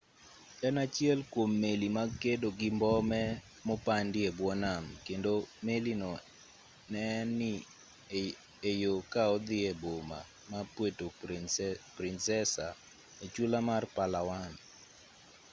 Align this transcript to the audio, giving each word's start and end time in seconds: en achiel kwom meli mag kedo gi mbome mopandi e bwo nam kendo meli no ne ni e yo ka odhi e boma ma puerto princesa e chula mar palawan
en 0.67 0.75
achiel 0.85 1.19
kwom 1.31 1.51
meli 1.61 1.87
mag 1.97 2.09
kedo 2.23 2.47
gi 2.59 2.69
mbome 2.77 3.21
mopandi 3.67 4.19
e 4.29 4.31
bwo 4.37 4.51
nam 4.63 4.83
kendo 5.05 5.31
meli 5.65 5.93
no 6.01 6.11
ne 6.91 7.03
ni 7.39 7.51
e 8.69 8.71
yo 8.83 8.93
ka 9.13 9.23
odhi 9.35 9.57
e 9.71 9.73
boma 9.83 10.19
ma 10.51 10.59
puerto 10.73 11.05
princesa 11.97 12.67
e 13.23 13.25
chula 13.33 13.59
mar 13.69 13.83
palawan 13.95 14.53